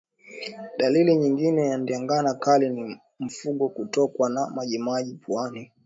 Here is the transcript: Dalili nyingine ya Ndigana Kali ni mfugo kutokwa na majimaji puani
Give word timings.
Dalili 0.77 1.15
nyingine 1.15 1.67
ya 1.67 1.77
Ndigana 1.77 2.33
Kali 2.33 2.69
ni 2.69 2.99
mfugo 3.19 3.69
kutokwa 3.69 4.29
na 4.29 4.49
majimaji 4.49 5.13
puani 5.15 5.71